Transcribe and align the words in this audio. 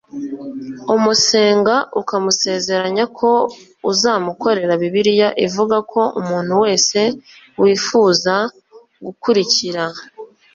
umusenga 0.95 1.75
ukamusezeranya 2.01 3.05
ko 3.17 3.29
uzamukorera 3.91 4.73
Bibiliya 4.81 5.29
ivuga 5.45 5.77
ko 5.91 6.01
umuntu 6.19 6.53
wese 6.63 6.99
wifuza 7.61 8.35
gukurikira 9.05 9.83